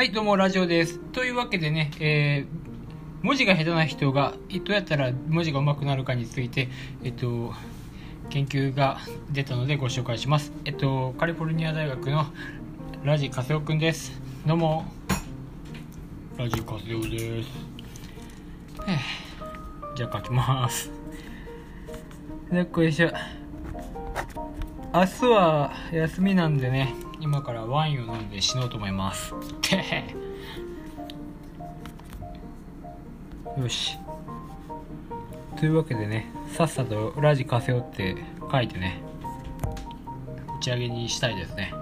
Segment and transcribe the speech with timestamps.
[0.00, 0.98] はい、どうも、ラジオです。
[0.98, 4.32] というわけでね、えー、文字が下手な人が、
[4.64, 6.70] どうやったら文字が上手くなるかについて、
[7.04, 7.52] えっと、
[8.30, 8.96] 研究が
[9.30, 10.54] 出たのでご紹介します。
[10.64, 12.24] えっと、カリフォルニア大学の
[13.04, 14.18] ラジカセオくんです。
[14.46, 14.86] どうも、
[16.38, 17.50] ラジカセオです。
[18.88, 20.90] えーじゃあ書きます。
[22.50, 23.10] よっこいしょ。
[24.92, 29.32] 明日は休みなんでね、今からワインを飲んで死のうと思います。
[29.60, 30.16] て
[33.56, 33.96] よし。
[35.56, 38.16] というわけでね、さっさとラジカセオって
[38.50, 39.00] 書いてね、
[40.58, 41.72] 打ち上げにしたいですね。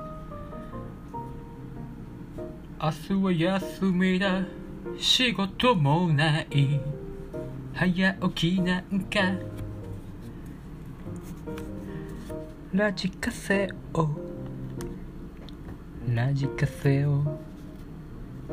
[2.79, 4.43] 明日は休みだ、
[4.98, 6.79] 仕事もない、
[7.73, 9.59] 早起きなんか。
[12.74, 14.08] ラジカセオ
[16.06, 17.23] ラジカセオ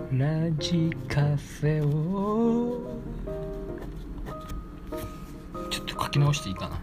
[0.09, 1.86] ラジカセオ
[5.70, 6.80] ちょっと書き直していいかな。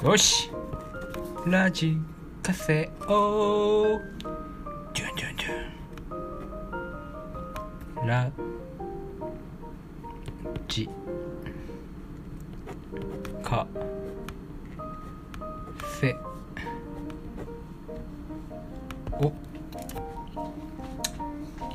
[0.10, 0.50] よし。
[1.46, 1.98] ラジ
[2.42, 4.00] カセオドゥン
[4.94, 8.30] ドゥンドゥンラ。
[10.68, 10.88] ジ
[13.42, 14.00] カセ
[16.00, 16.16] せ。
[19.20, 19.30] お。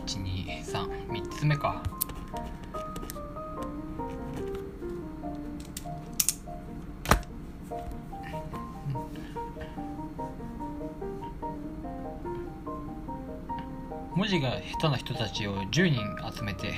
[0.08, 1.84] 123つ目か。
[14.16, 16.02] 文字が下手な人たちを10人
[16.36, 16.74] 集めて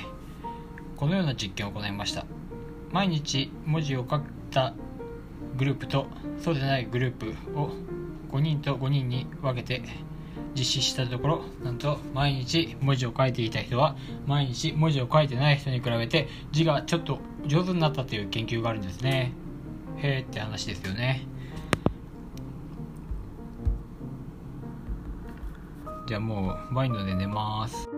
[0.96, 2.26] このような実験を行いました。
[2.90, 4.74] 毎日文字を書いた
[5.58, 6.06] グループと
[6.40, 7.70] そうでないグループを
[8.30, 9.82] 5人と5人に分けて
[10.56, 19.32] 実施したところなんと毎日文字を書いていた人は毎日文字を書いてない人に比べて字がちょっと上手になったという研究があるんですね。
[19.98, 21.26] へーって話ですよね。
[26.06, 27.88] じゃあもうワイン飲んで寝ます。